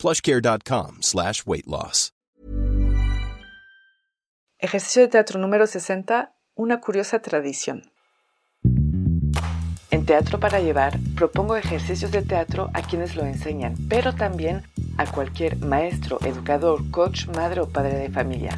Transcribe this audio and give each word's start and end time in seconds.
plushcare.com 0.00 1.02
slash 1.02 1.42
weight 1.46 1.66
loss. 1.66 2.12
Ejercicio 4.62 5.00
de 5.02 5.08
teatro 5.08 5.38
número 5.38 5.66
60. 5.66 6.34
Una 6.54 6.80
curiosa 6.80 7.20
tradición. 7.20 7.92
En 9.90 10.04
Teatro 10.04 10.38
para 10.38 10.60
Llevar 10.60 10.98
propongo 11.16 11.56
ejercicios 11.56 12.10
de 12.10 12.20
teatro 12.20 12.70
a 12.74 12.82
quienes 12.82 13.16
lo 13.16 13.24
enseñan, 13.24 13.74
pero 13.88 14.14
también 14.14 14.62
a 14.98 15.06
cualquier 15.06 15.56
maestro, 15.56 16.18
educador, 16.26 16.90
coach, 16.90 17.26
madre 17.28 17.62
o 17.62 17.68
padre 17.70 17.96
de 17.96 18.10
familia. 18.10 18.54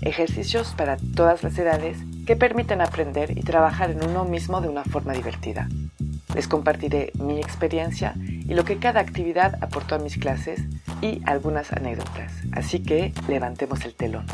Ejercicios 0.00 0.74
para 0.76 0.96
todas 1.14 1.44
las 1.44 1.56
edades 1.56 1.98
que 2.26 2.34
permiten 2.34 2.80
aprender 2.80 3.38
y 3.38 3.42
trabajar 3.42 3.92
en 3.92 4.04
uno 4.04 4.24
mismo 4.24 4.60
de 4.60 4.68
una 4.68 4.82
forma 4.82 5.12
divertida. 5.12 5.68
Les 6.34 6.48
compartiré 6.48 7.12
mi 7.14 7.38
experiencia 7.38 8.14
y 8.16 8.54
lo 8.54 8.64
que 8.64 8.78
cada 8.78 9.00
actividad 9.00 9.62
aportó 9.62 9.94
a 9.94 9.98
mis 9.98 10.18
clases 10.18 10.60
y 11.04 11.20
algunas 11.26 11.70
anécdotas. 11.70 12.32
Así 12.52 12.82
que 12.82 13.12
levantemos 13.28 13.84
el 13.84 13.94
telón. 13.94 14.24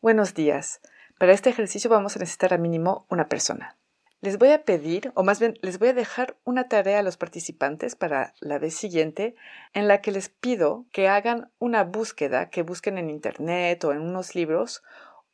Buenos 0.00 0.32
días. 0.32 0.80
Para 1.18 1.32
este 1.32 1.50
ejercicio 1.50 1.90
vamos 1.90 2.16
a 2.16 2.20
necesitar 2.20 2.54
a 2.54 2.58
mínimo 2.58 3.06
una 3.10 3.28
persona. 3.28 3.76
Les 4.22 4.38
voy 4.38 4.52
a 4.52 4.64
pedir, 4.64 5.12
o 5.14 5.22
más 5.22 5.38
bien 5.38 5.58
les 5.60 5.78
voy 5.78 5.88
a 5.88 5.92
dejar 5.92 6.38
una 6.44 6.68
tarea 6.68 7.00
a 7.00 7.02
los 7.02 7.18
participantes 7.18 7.94
para 7.94 8.32
la 8.40 8.58
vez 8.58 8.74
siguiente 8.74 9.36
en 9.74 9.86
la 9.86 10.00
que 10.00 10.12
les 10.12 10.30
pido 10.30 10.86
que 10.92 11.08
hagan 11.08 11.50
una 11.58 11.84
búsqueda, 11.84 12.48
que 12.48 12.62
busquen 12.62 12.96
en 12.96 13.10
Internet 13.10 13.84
o 13.84 13.92
en 13.92 14.00
unos 14.00 14.34
libros, 14.34 14.82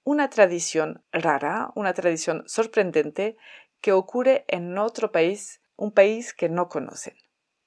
una 0.05 0.29
tradición 0.31 1.03
rara, 1.13 1.71
una 1.77 1.95
tradición 1.95 2.43
sorprendente 2.47 3.37
que 3.83 3.93
ocurre 3.93 4.47
en 4.49 4.79
otro 4.79 5.13
país, 5.13 5.61
un 5.77 5.93
país 5.93 6.33
que 6.33 6.49
no 6.49 6.71
conocen. 6.71 7.15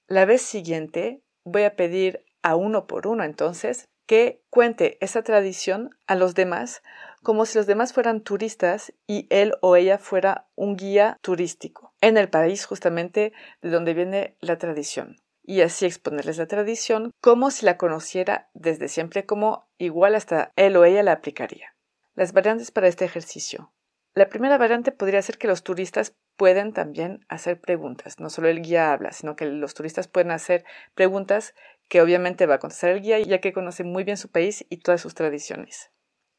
La 0.07 0.25
vez 0.25 0.41
siguiente 0.41 1.21
voy 1.43 1.63
a 1.63 1.75
pedir 1.75 2.25
a 2.41 2.55
uno 2.55 2.87
por 2.87 3.05
uno 3.05 3.23
entonces 3.23 3.87
que 4.07 4.43
cuente 4.49 4.97
esa 5.01 5.23
tradición 5.23 5.89
a 6.07 6.15
los 6.15 6.35
demás 6.35 6.81
como 7.23 7.45
si 7.45 7.57
los 7.57 7.65
demás 7.65 7.91
fueran 7.91 8.21
turistas 8.21 8.93
y 9.07 9.27
él 9.31 9.55
o 9.61 9.75
ella 9.75 9.97
fuera 9.97 10.47
un 10.55 10.75
guía 10.75 11.17
turístico 11.21 11.93
en 12.01 12.17
el 12.17 12.29
país 12.29 12.65
justamente 12.65 13.33
de 13.61 13.69
donde 13.71 13.95
viene 13.95 14.37
la 14.41 14.59
tradición. 14.59 15.17
Y 15.41 15.61
así 15.61 15.85
exponerles 15.85 16.37
la 16.37 16.47
tradición 16.47 17.11
como 17.21 17.49
si 17.49 17.65
la 17.65 17.77
conociera 17.77 18.49
desde 18.53 18.87
siempre, 18.87 19.25
como 19.25 19.67
igual 19.77 20.15
hasta 20.15 20.51
él 20.55 20.75
o 20.77 20.85
ella 20.85 21.03
la 21.03 21.13
aplicaría. 21.13 21.75
Las 22.13 22.31
variantes 22.31 22.71
para 22.71 22.87
este 22.87 23.05
ejercicio. 23.05 23.73
La 24.15 24.29
primera 24.29 24.57
variante 24.57 24.93
podría 24.93 25.21
ser 25.21 25.37
que 25.37 25.47
los 25.47 25.61
turistas 25.61 26.15
pueden 26.37 26.71
también 26.71 27.25
hacer 27.27 27.59
preguntas. 27.59 28.17
No 28.17 28.29
solo 28.29 28.47
el 28.47 28.61
guía 28.61 28.93
habla, 28.93 29.11
sino 29.11 29.35
que 29.35 29.45
los 29.45 29.73
turistas 29.73 30.07
pueden 30.07 30.31
hacer 30.31 30.63
preguntas 30.93 31.53
que 31.89 32.01
obviamente 32.01 32.45
va 32.45 32.55
a 32.55 32.59
contestar 32.59 32.91
el 32.91 33.01
guía, 33.01 33.19
ya 33.19 33.41
que 33.41 33.51
conoce 33.51 33.83
muy 33.83 34.05
bien 34.05 34.15
su 34.15 34.31
país 34.31 34.65
y 34.69 34.77
todas 34.77 35.01
sus 35.01 35.15
tradiciones. 35.15 35.91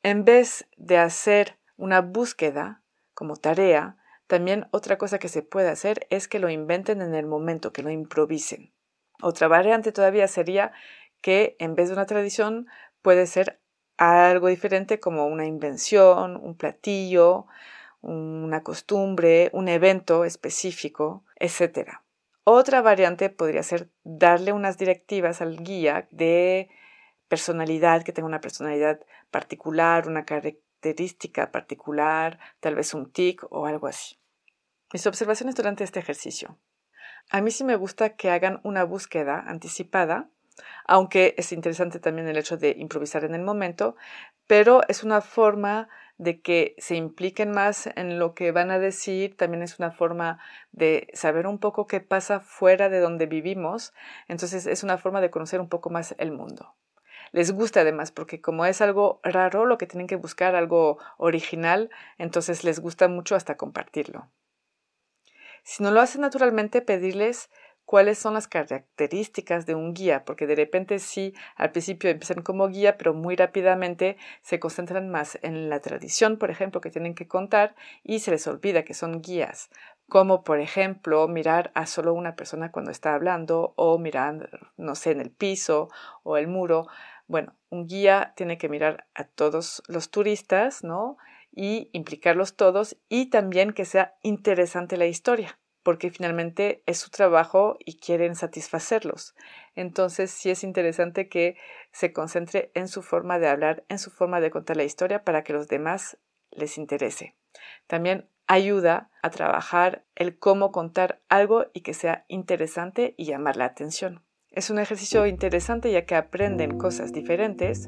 En 0.03 0.25
vez 0.25 0.67
de 0.79 0.97
hacer 0.97 1.59
una 1.77 2.01
búsqueda 2.01 2.83
como 3.13 3.37
tarea, 3.37 3.99
también 4.27 4.69
otra 4.71 4.97
cosa 4.97 5.19
que 5.19 5.29
se 5.29 5.43
puede 5.43 5.69
hacer 5.69 6.07
es 6.09 6.29
que 6.29 6.39
lo 6.39 6.49
inventen 6.49 7.03
en 7.03 7.15
el 7.15 7.27
momento, 7.27 7.75
que 7.75 7.83
lo 7.83 7.91
improvisen. 7.91 8.73
Otra 9.21 9.49
variante 9.49 9.93
todavía 9.93 10.29
sería 10.29 10.73
que 11.21 11.57
en 11.59 11.75
vez 11.75 11.89
de 11.89 11.95
una 11.95 12.07
tradición 12.07 12.69
puede 13.03 13.27
ser 13.27 13.61
algo 13.97 14.49
diferente 14.49 15.01
como 15.01 15.27
una 15.27 15.47
invención, 15.47 16.37
un 16.37 16.57
platillo, 16.57 17.47
una 18.03 18.63
costumbre, 18.63 19.51
un 19.53 19.69
evento 19.69 20.25
específico, 20.25 21.25
etc. 21.37 22.01
Otra 22.45 22.81
variante 22.83 23.31
podría 23.31 23.63
ser 23.63 23.89
darle 24.05 24.53
unas 24.53 24.79
directivas 24.79 25.41
al 25.41 25.57
guía 25.57 26.07
de 26.11 26.69
personalidad, 27.29 28.05
que 28.05 28.13
tenga 28.13 28.29
una 28.29 28.41
personalidad 28.41 29.01
particular, 29.31 30.07
una 30.07 30.25
característica 30.25 31.51
particular, 31.51 32.39
tal 32.61 32.77
vez 32.77 32.95
un 32.95 33.11
tic 33.11 33.45
o 33.51 33.67
algo 33.67 33.89
así. 33.89 34.17
Mis 34.93 35.07
observaciones 35.07 35.57
durante 35.57 35.83
este 35.83 35.99
ejercicio. 35.99 36.59
A 37.31 37.41
mí 37.41 37.51
sí 37.51 37.65
me 37.65 37.75
gusta 37.75 38.11
que 38.11 38.31
hagan 38.31 38.61
una 38.63 38.85
búsqueda 38.85 39.41
anticipada, 39.41 40.31
aunque 40.85 41.35
es 41.39 41.53
interesante 41.53 42.01
también 42.01 42.29
el 42.29 42.37
hecho 42.37 42.57
de 42.57 42.75
improvisar 42.79 43.25
en 43.25 43.35
el 43.35 43.43
momento, 43.43 43.97
pero 44.47 44.83
es 44.89 45.05
una 45.05 45.21
forma 45.21 45.89
de 46.19 46.41
que 46.41 46.75
se 46.79 46.97
impliquen 46.97 47.51
más 47.51 47.89
en 47.95 48.19
lo 48.19 48.35
que 48.35 48.53
van 48.53 48.71
a 48.71 48.79
decir, 48.79 49.37
también 49.37 49.63
es 49.63 49.79
una 49.79 49.91
forma 49.91 50.39
de 50.73 51.09
saber 51.13 51.47
un 51.47 51.59
poco 51.59 51.87
qué 51.87 52.01
pasa 52.01 52.41
fuera 52.41 52.89
de 52.89 53.01
donde 53.01 53.27
vivimos, 53.27 53.93
entonces 54.29 54.67
es 54.67 54.83
una 54.83 54.99
forma 54.99 55.21
de 55.21 55.31
conocer 55.31 55.61
un 55.61 55.69
poco 55.69 55.91
más 55.91 56.15
el 56.19 56.33
mundo 56.33 56.75
les 57.33 57.53
gusta 57.53 57.81
además, 57.81 58.13
porque 58.13 58.41
como 58.41 58.65
es 58.65 58.81
algo 58.81 59.21
raro, 59.23 59.67
lo 59.67 59.79
que 59.79 59.87
tienen 59.87 60.07
que 60.07 60.17
buscar, 60.17 60.55
algo 60.55 60.99
original, 61.19 61.91
entonces 62.19 62.65
les 62.65 62.81
gusta 62.81 63.09
mucho 63.09 63.35
hasta 63.35 63.57
compartirlo. 63.57 64.31
Si 65.63 65.83
no 65.83 65.91
lo 65.91 66.01
hacen 66.01 66.21
naturalmente, 66.21 66.81
pedirles 66.81 67.51
cuáles 67.87 68.19
son 68.19 68.35
las 68.35 68.49
características 68.49 69.65
de 69.65 69.75
un 69.75 69.95
guía, 69.95 70.25
porque 70.25 70.47
de 70.47 70.57
repente 70.57 70.99
sí, 70.99 71.35
al 71.55 71.71
principio 71.71 72.11
empiezan 72.11 72.43
como 72.43 72.69
guía, 72.69 72.99
pero 72.99 73.15
muy 73.15 73.37
rápidamente 73.37 74.19
se 74.43 74.59
concentran 74.61 75.09
más 75.09 75.39
en 75.43 75.71
la 75.71 75.81
tradición, 75.81 76.37
por 76.37 76.51
ejemplo, 76.51 76.81
que 76.81 76.91
tienen 76.91 77.15
que 77.15 77.29
contar 77.29 77.75
y 78.03 78.19
se 78.19 78.33
les 78.33 78.47
olvida 78.49 78.85
que 78.85 78.93
son 78.93 79.23
guías, 79.23 79.71
como 80.09 80.43
por 80.43 80.61
ejemplo 80.61 81.29
mirar 81.29 81.71
a 81.75 81.87
solo 81.87 82.13
una 82.13 82.35
persona 82.35 82.73
cuando 82.73 82.91
está 82.91 83.15
hablando 83.15 83.73
o 83.77 83.99
mirar, 83.99 84.73
no 84.77 84.97
sé, 84.97 85.13
en 85.13 85.21
el 85.21 85.31
piso 85.31 85.89
o 86.25 86.37
el 86.37 86.49
muro. 86.49 86.89
Bueno, 87.29 87.55
un 87.71 87.87
guía 87.87 88.35
tiene 88.37 88.59
que 88.59 88.69
mirar 88.69 89.07
a 89.15 89.25
todos 89.25 89.83
los 89.87 90.11
turistas, 90.11 90.83
¿no? 90.85 91.19
Y 91.53 91.89
implicarlos 91.93 92.57
todos 92.57 92.97
y 93.09 93.31
también 93.31 93.73
que 93.73 93.85
sea 93.85 94.15
interesante 94.23 94.97
la 94.97 95.07
historia, 95.07 95.59
porque 95.87 96.11
finalmente 96.11 96.83
es 96.87 96.99
su 96.99 97.11
trabajo 97.11 97.77
y 97.79 97.99
quieren 98.01 98.35
satisfacerlos. 98.35 99.37
Entonces 99.77 100.33
sí 100.33 100.51
es 100.51 100.65
interesante 100.65 101.29
que 101.29 101.57
se 101.93 102.13
concentre 102.13 102.73
en 102.75 102.89
su 102.89 103.03
forma 103.03 103.39
de 103.39 103.47
hablar, 103.47 103.85
en 103.89 104.01
su 104.01 104.11
forma 104.11 104.41
de 104.41 104.51
contar 104.51 104.77
la 104.77 104.83
historia 104.83 105.23
para 105.23 105.45
que 105.45 105.53
los 105.53 105.69
demás 105.69 106.19
les 106.51 106.77
interese. 106.77 107.37
También 107.87 108.29
ayuda 108.49 109.11
a 109.23 109.31
trabajar 109.31 110.03
el 110.17 110.37
cómo 110.41 110.73
contar 110.73 111.21
algo 111.29 111.67
y 111.73 111.83
que 111.83 111.95
sea 111.95 112.25
interesante 112.27 113.15
y 113.17 113.27
llamar 113.27 113.57
la 113.57 113.67
atención. 113.67 114.25
Es 114.51 114.71
un 114.71 114.81
ejercicio 114.81 115.25
interesante 115.25 115.93
ya 115.93 116.05
que 116.05 116.17
aprenden 116.17 116.79
cosas 116.79 117.13
diferentes 117.13 117.87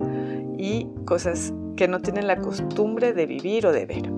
y 0.56 0.87
cosas 1.04 1.53
que 1.76 1.88
no 1.88 2.00
tienen 2.00 2.28
la 2.28 2.37
costumbre 2.37 3.12
de 3.12 3.26
vivir 3.26 3.66
o 3.66 3.72
de 3.72 3.87
ver. 3.87 4.17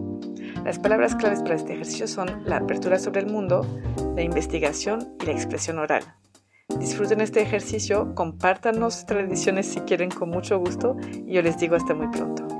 Las 0.70 0.78
palabras 0.78 1.16
claves 1.16 1.42
para 1.42 1.56
este 1.56 1.72
ejercicio 1.72 2.06
son 2.06 2.44
la 2.44 2.58
apertura 2.58 3.00
sobre 3.00 3.22
el 3.22 3.26
mundo, 3.26 3.66
la 4.14 4.22
investigación 4.22 5.16
y 5.20 5.26
la 5.26 5.32
expresión 5.32 5.80
oral. 5.80 6.04
Disfruten 6.78 7.20
este 7.20 7.42
ejercicio, 7.42 8.14
compártanos 8.14 9.04
tradiciones 9.04 9.66
si 9.66 9.80
quieren 9.80 10.12
con 10.12 10.30
mucho 10.30 10.60
gusto 10.60 10.96
y 11.26 11.32
yo 11.32 11.42
les 11.42 11.58
digo 11.58 11.74
hasta 11.74 11.92
muy 11.92 12.06
pronto. 12.16 12.59